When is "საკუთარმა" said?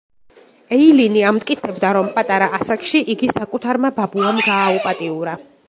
3.35-3.95